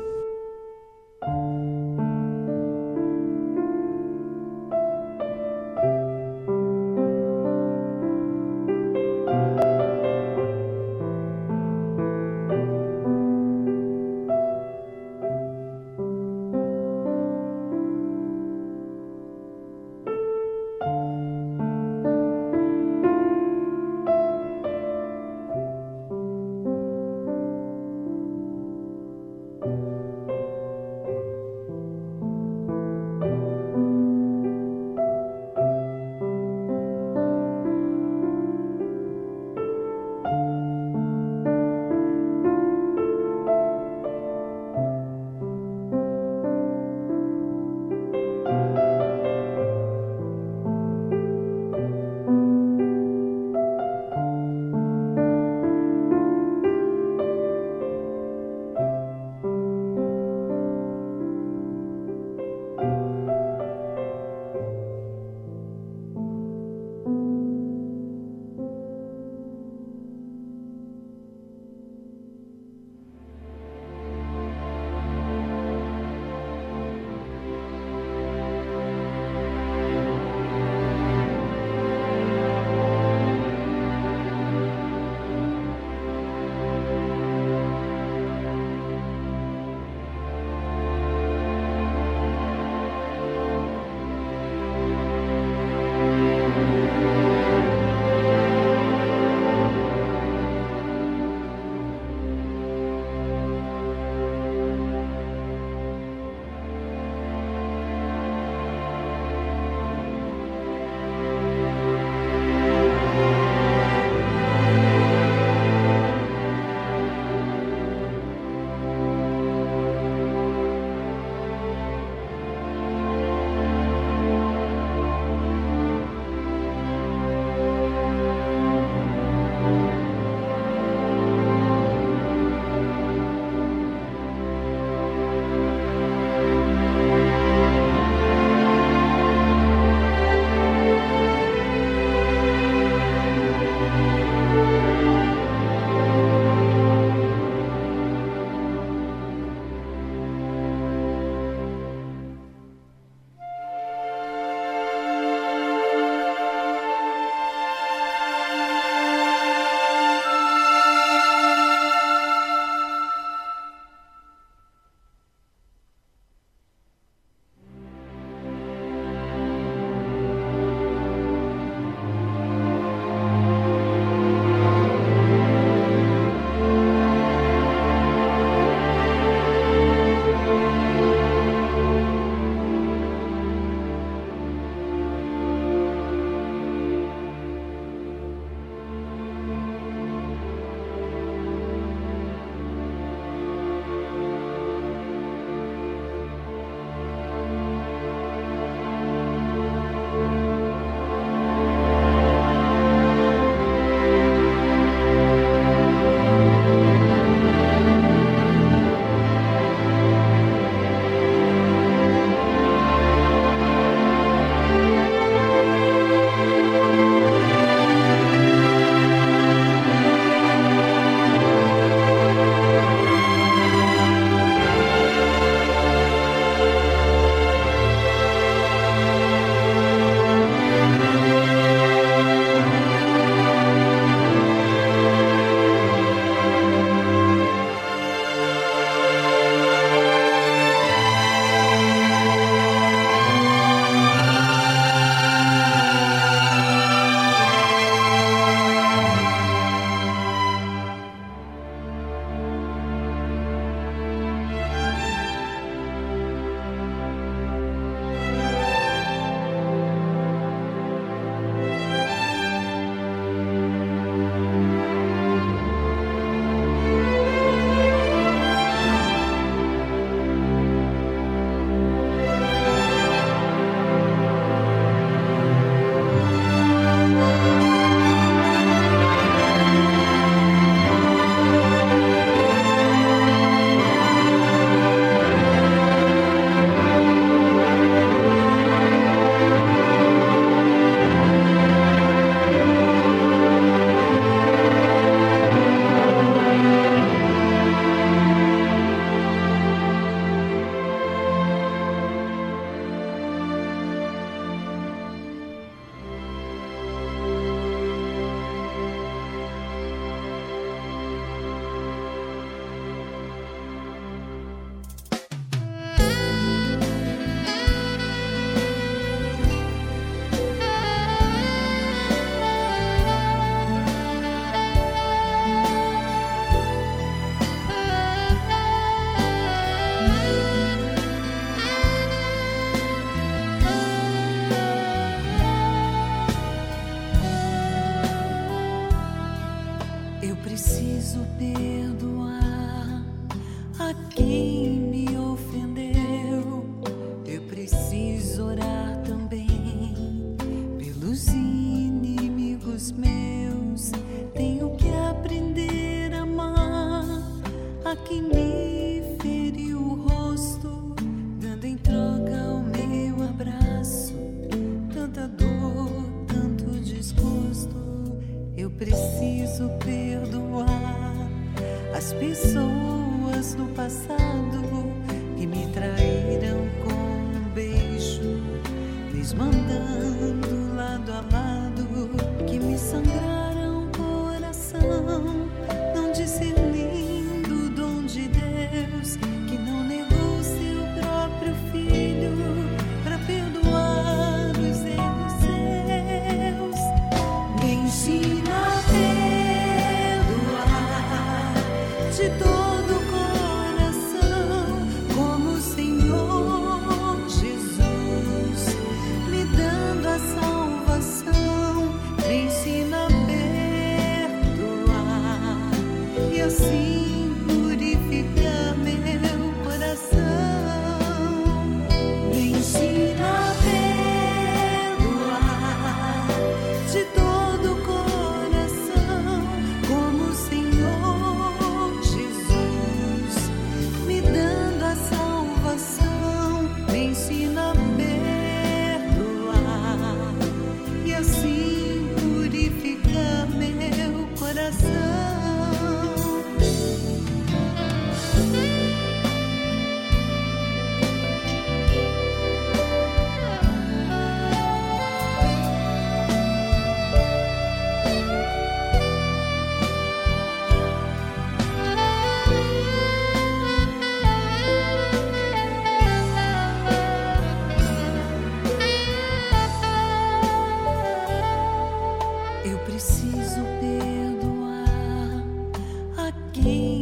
[476.69, 476.98] A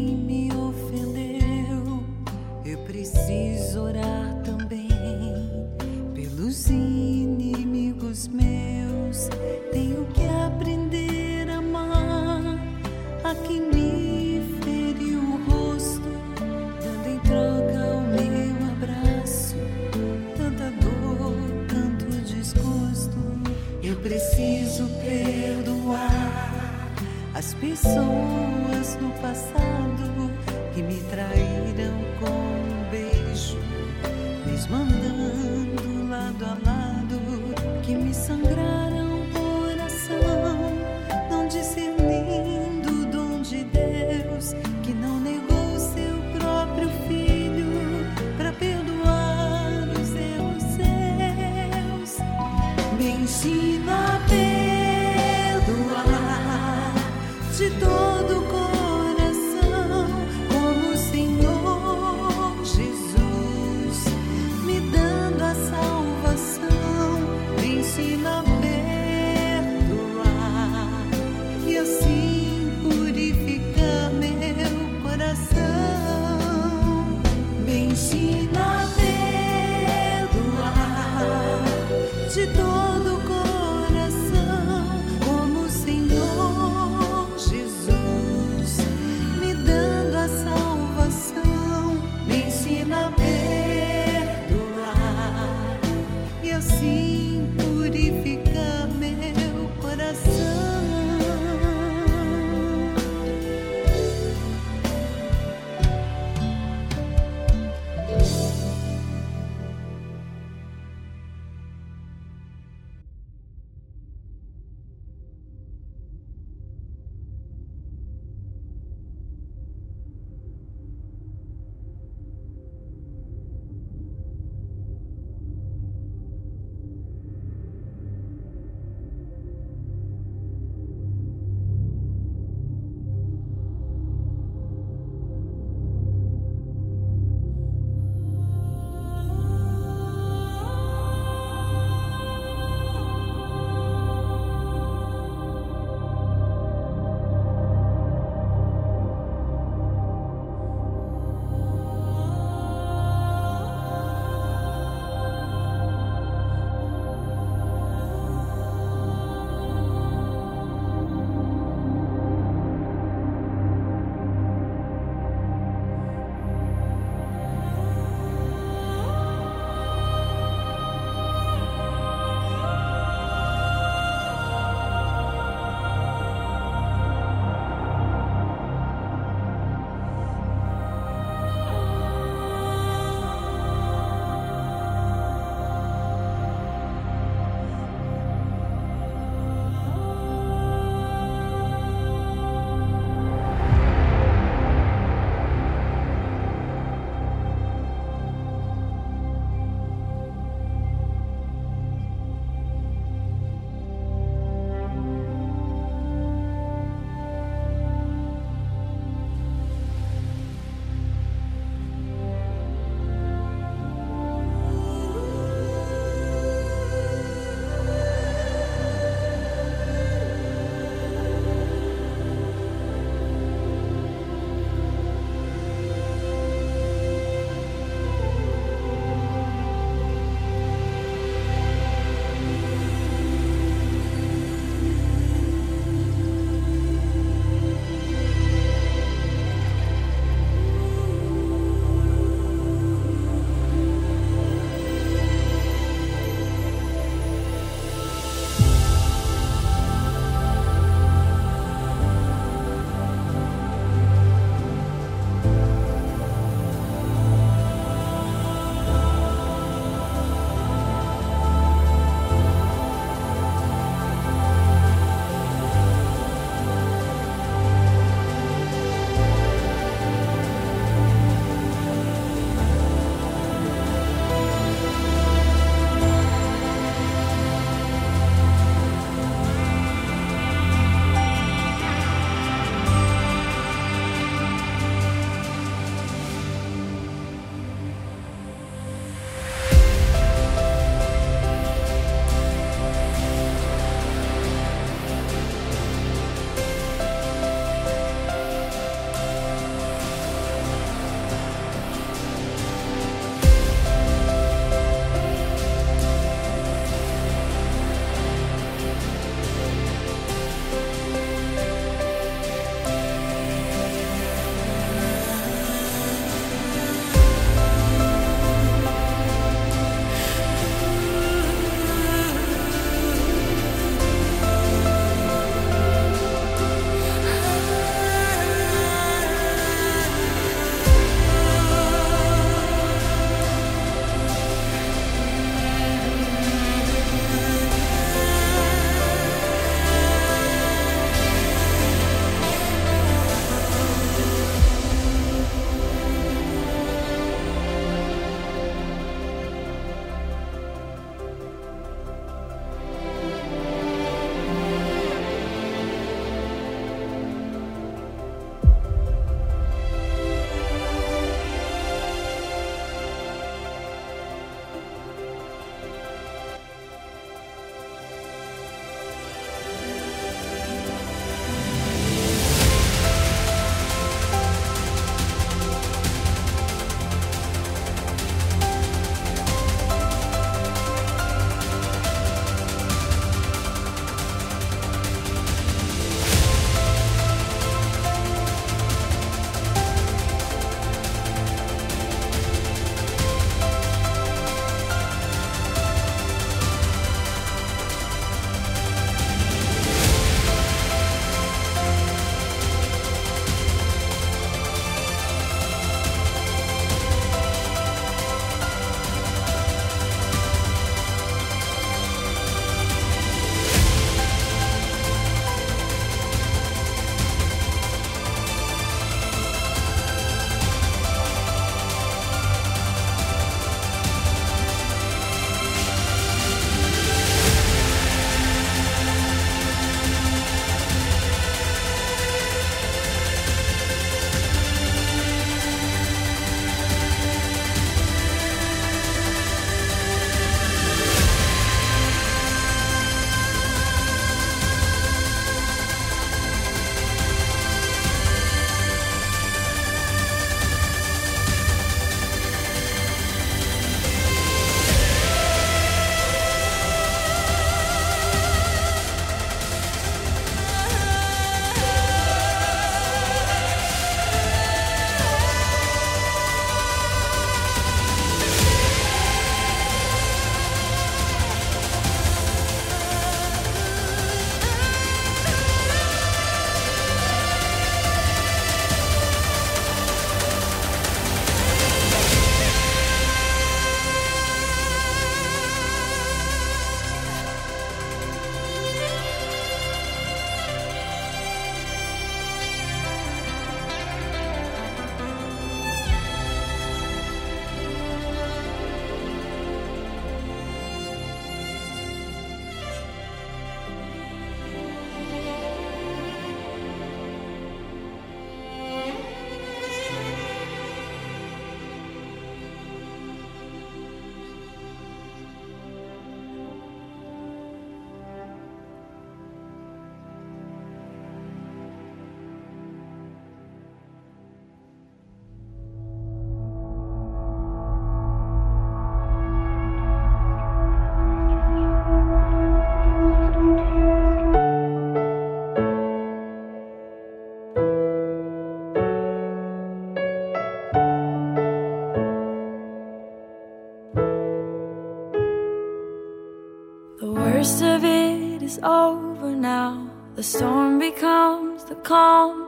[547.83, 550.11] is over now.
[550.35, 552.67] The storm becomes the calm.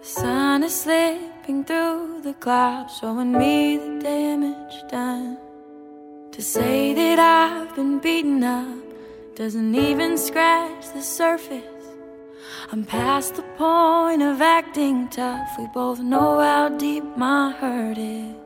[0.00, 5.36] The sun is slipping through the clouds, showing me the damage done.
[6.32, 8.84] To say that I've been beaten up
[9.34, 11.84] doesn't even scratch the surface.
[12.72, 15.48] I'm past the point of acting tough.
[15.58, 18.45] We both know how deep my hurt is.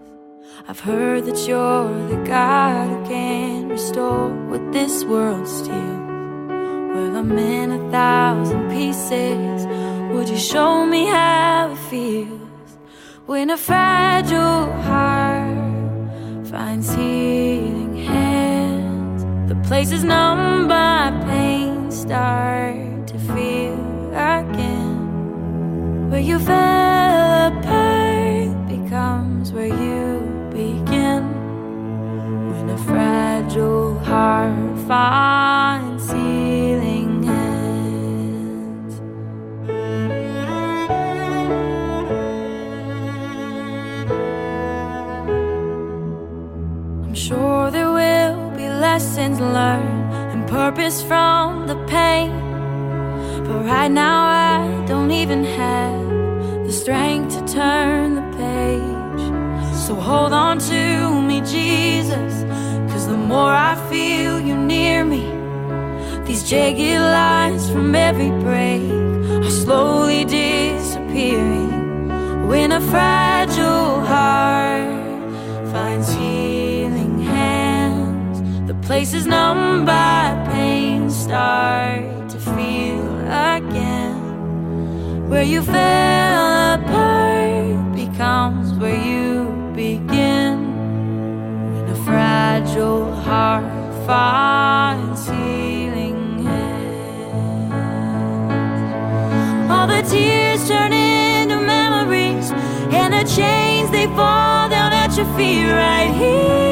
[0.69, 5.71] I've heard that you're the God who can restore what this world steals.
[5.71, 9.67] Well, I'm in a thousand pieces.
[10.13, 12.79] Would you show me how it feels
[13.27, 19.25] when a fragile heart finds healing hands?
[19.49, 26.11] The places numb by pain start to feel again.
[26.11, 30.10] Where you fell apart becomes where you
[33.51, 39.01] fragile heart finds healing hands.
[47.05, 52.31] I'm sure there will be lessons learned and purpose from the pain.
[53.45, 59.77] But right now, I don't even have the strength to turn the page.
[59.77, 62.50] So hold on to me, Jesus.
[63.11, 65.25] The more I feel you near me,
[66.27, 68.89] these jagged lines from every break
[69.45, 72.07] are slowly disappearing.
[72.47, 74.95] When a fragile heart
[75.73, 83.11] finds healing hands, the places numb by pain start to feel
[83.57, 85.29] again.
[85.29, 90.30] Where you fell apart becomes where you begin.
[92.51, 93.65] Fragile heart
[94.05, 97.71] finds healing hands.
[99.71, 102.51] All the tears turn into memories,
[102.91, 106.67] and the chains they fall down at your feet right here.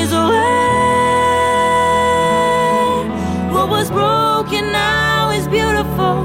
[0.00, 0.32] Is where
[3.52, 6.21] what was broken now is beautiful.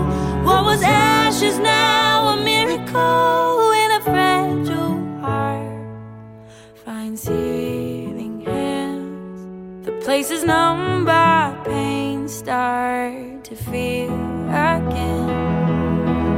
[10.08, 14.10] Places numb by pain start to feel
[14.48, 15.28] again.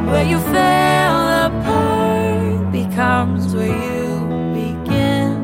[0.08, 4.10] Where you fell apart becomes where you
[4.56, 5.36] begin.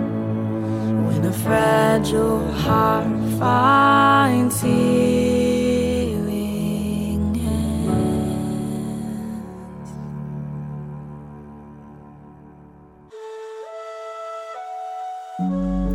[1.05, 3.05] When a fragile heart
[3.37, 5.44] finds healing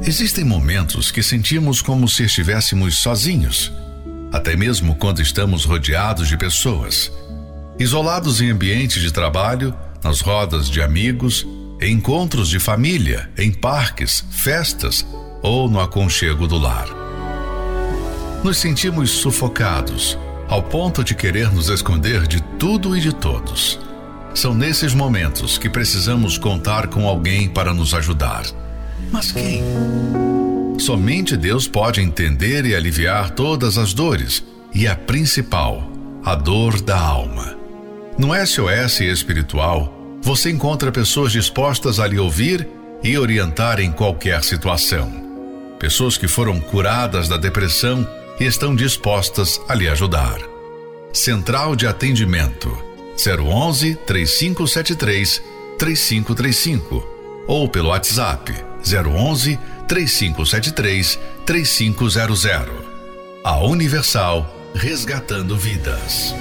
[0.03, 3.71] Existem momentos que sentimos como se estivéssemos sozinhos,
[4.33, 7.13] até mesmo quando estamos rodeados de pessoas.
[7.79, 11.47] Isolados em ambientes de trabalho, nas rodas de amigos,
[11.81, 15.07] em encontros de família, em parques, festas
[15.43, 16.89] ou no aconchego do lar.
[18.43, 20.19] Nos sentimos sufocados,
[20.49, 23.79] ao ponto de querer nos esconder de tudo e de todos.
[24.35, 28.45] São nesses momentos que precisamos contar com alguém para nos ajudar.
[29.11, 29.63] Mas quem?
[30.79, 34.43] Somente Deus pode entender e aliviar todas as dores,
[34.75, 35.91] e a principal,
[36.25, 37.57] a dor da alma.
[38.17, 42.67] No SOS espiritual, você encontra pessoas dispostas a lhe ouvir
[43.03, 45.11] e orientar em qualquer situação.
[45.79, 48.07] Pessoas que foram curadas da depressão
[48.39, 50.39] e estão dispostas a lhe ajudar.
[51.13, 52.71] Central de Atendimento
[53.17, 55.43] 011 3573
[55.79, 62.85] 3535 ou pelo WhatsApp 011 3573 3500.
[63.43, 66.35] A Universal resgatando vidas.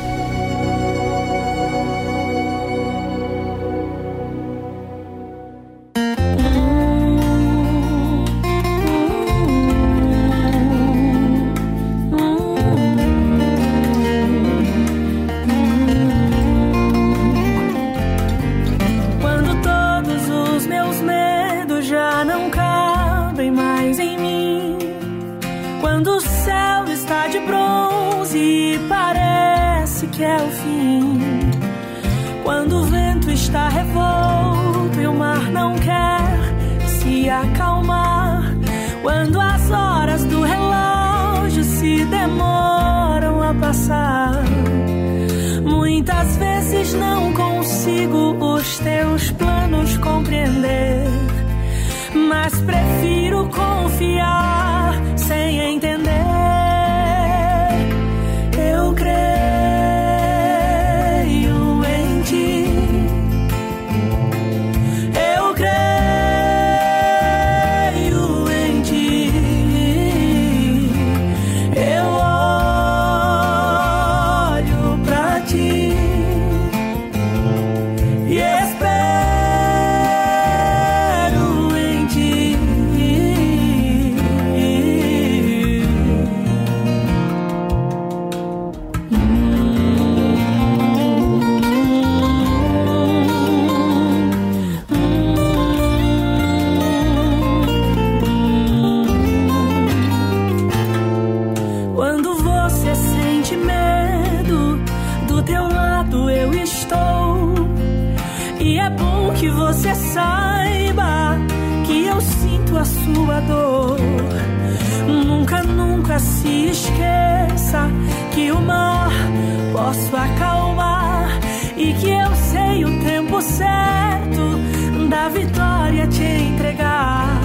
[125.30, 127.42] Da vitória te entregar.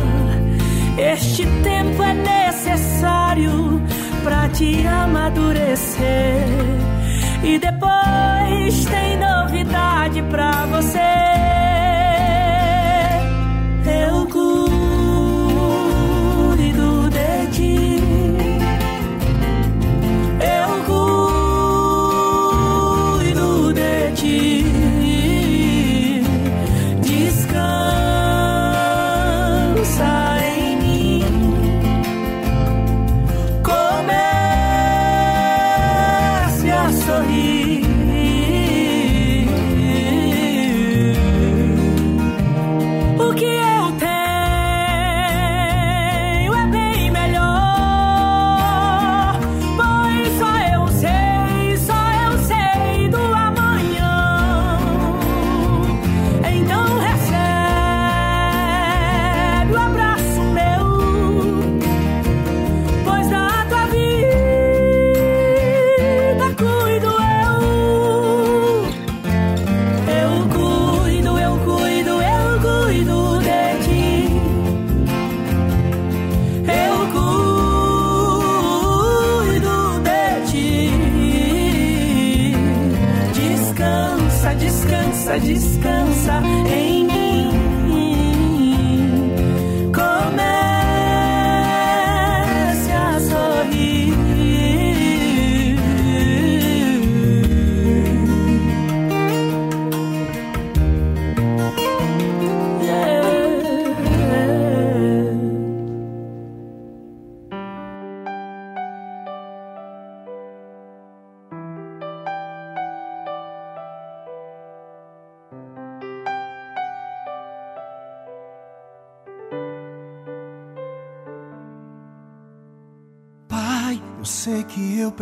[0.97, 3.83] Este tempo é necessário
[4.23, 6.47] para te amadurecer.
[7.43, 11.34] E depois tem novidade pra você.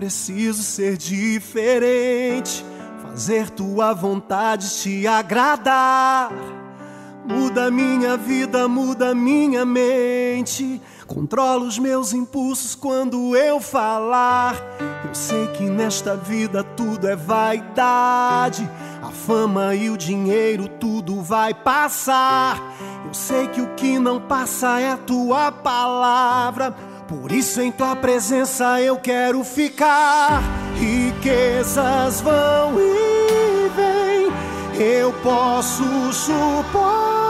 [0.03, 2.67] Preciso ser diferente,
[3.05, 6.33] fazer tua vontade te agradar.
[7.25, 10.83] Muda minha vida, muda minha mente.
[11.07, 14.57] Controla os meus impulsos quando eu falar.
[15.07, 18.69] Eu sei que nesta vida tudo é vaidade.
[19.01, 22.61] A fama e o dinheiro tudo vai passar.
[23.07, 26.75] Eu sei que o que não passa é a tua palavra.
[27.13, 30.43] Por isso em tua presença eu quero ficar.
[30.77, 34.33] Riquezas vão e vêm,
[34.83, 37.21] eu posso suportar.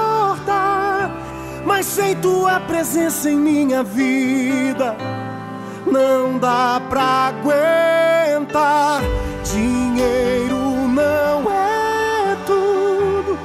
[1.66, 4.94] Mas sem tua presença em minha vida,
[5.84, 9.02] não dá pra aguentar.
[9.52, 13.36] Dinheiro não é tudo,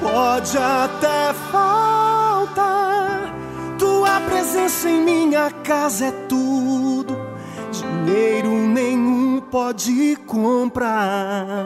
[0.00, 2.30] pode até faltar
[3.80, 5.00] tua presença em
[5.40, 7.16] minha casa é tudo,
[7.72, 11.56] dinheiro nenhum pode comprar.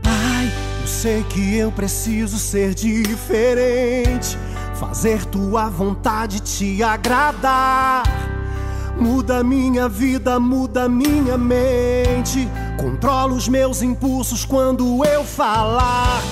[0.00, 4.38] Pai, eu sei que eu preciso ser diferente,
[4.78, 8.04] fazer tua vontade te agradar.
[8.96, 12.48] Muda minha vida, muda minha mente
[12.78, 16.22] Controlo os meus impulsos quando eu falar.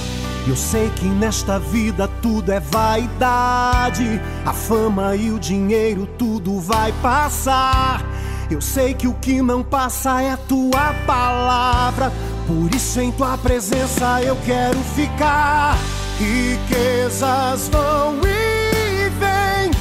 [0.47, 4.23] Eu sei que nesta vida tudo é vaidade.
[4.44, 8.01] A fama e o dinheiro tudo vai passar.
[8.48, 12.12] Eu sei que o que não passa é a tua palavra.
[12.47, 15.77] Por isso em tua presença eu quero ficar.
[16.16, 19.73] Riquezas vão e vêm.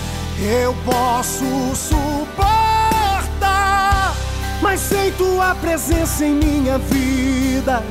[0.64, 2.55] Eu posso suportar
[4.66, 7.84] mas sem tua presença em minha vida,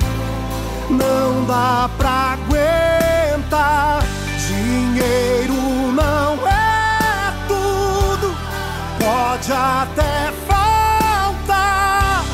[0.90, 4.02] não dá pra aguentar.
[4.48, 5.54] Dinheiro
[5.92, 8.34] não é tudo,
[8.98, 12.24] pode até faltar.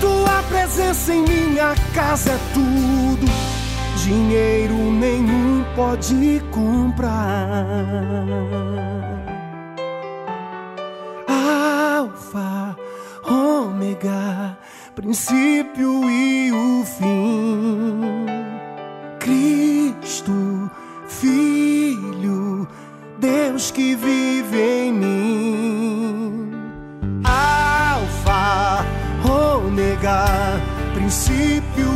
[0.00, 3.26] Tua presença em minha casa é tudo,
[4.02, 7.66] dinheiro nenhum pode comprar.
[11.28, 12.69] Alfa
[13.30, 14.58] ômega,
[14.94, 18.26] princípio e o fim.
[19.20, 20.70] Cristo,
[21.06, 22.66] Filho,
[23.18, 26.52] Deus que vive em mim.
[27.24, 28.84] Alfa,
[29.24, 30.24] ômega,
[30.94, 31.89] princípio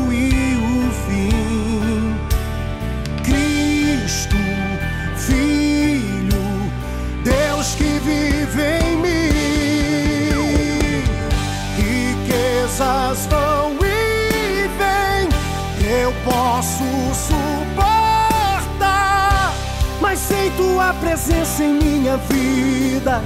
[20.84, 23.22] tua presença em minha vida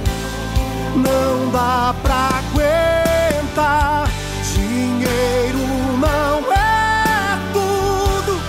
[0.95, 4.09] não dá pra aguentar.
[4.53, 5.57] Dinheiro
[5.99, 8.39] não é tudo,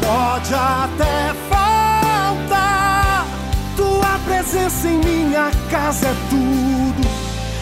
[0.00, 3.26] pode até faltar.
[3.76, 7.06] Tua presença em minha casa é tudo,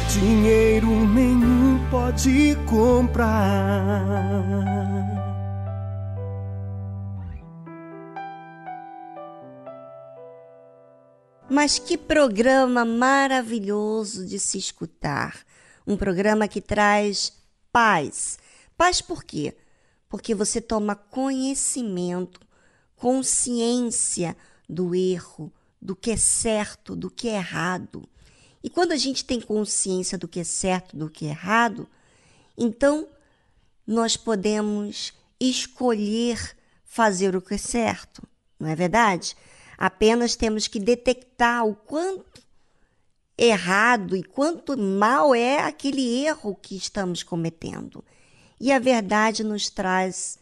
[0.08, 3.34] dinheiro nenhum pode comprar.
[11.48, 15.44] Mas que programa maravilhoso de se escutar!
[15.86, 17.34] Um programa que traz
[17.70, 18.38] paz.
[18.78, 19.54] Paz por quê?
[20.08, 22.40] Porque você toma conhecimento,
[22.96, 24.34] consciência
[24.66, 28.08] do erro, do que é certo, do que é errado.
[28.62, 31.86] E quando a gente tem consciência do que é certo, do que é errado,
[32.56, 33.06] então
[33.86, 36.56] nós podemos escolher
[36.86, 38.26] fazer o que é certo,
[38.58, 39.36] não é verdade?
[39.76, 42.42] Apenas temos que detectar o quanto
[43.36, 48.04] errado e quanto mal é aquele erro que estamos cometendo.
[48.60, 50.38] E a verdade nos traz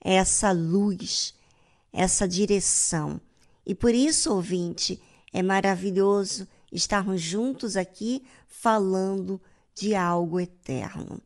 [0.00, 1.34] essa luz,
[1.92, 3.20] essa direção.
[3.64, 5.00] E por isso, ouvinte,
[5.32, 9.40] é maravilhoso estarmos juntos aqui falando
[9.74, 11.20] de algo eterno.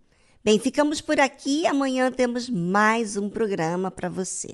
[0.45, 1.67] Bem, ficamos por aqui.
[1.67, 4.53] Amanhã temos mais um programa para você.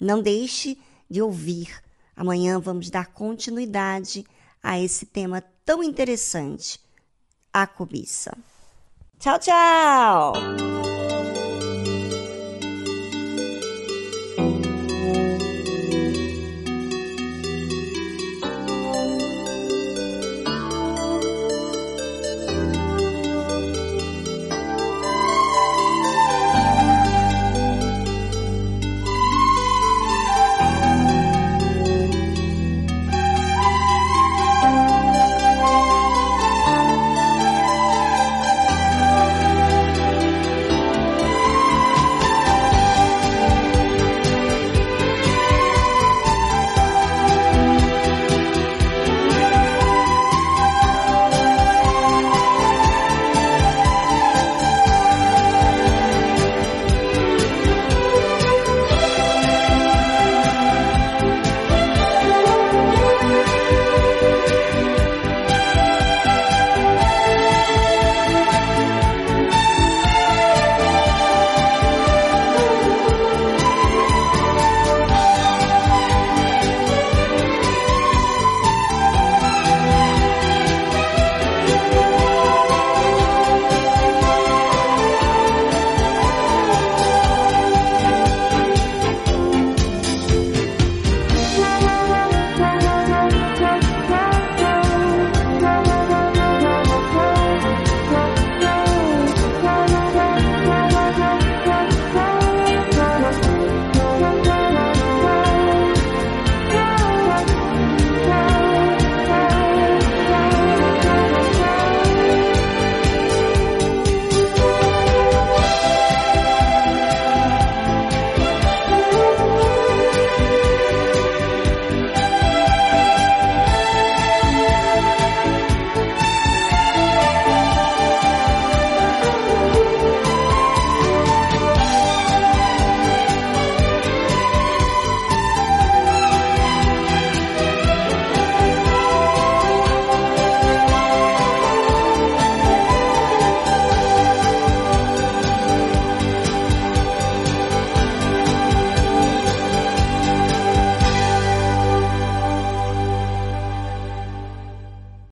[0.00, 0.78] Não deixe
[1.10, 1.82] de ouvir
[2.18, 4.26] Amanhã vamos dar continuidade
[4.60, 6.80] a esse tema tão interessante,
[7.52, 8.36] a cobiça.
[9.20, 10.32] Tchau, tchau!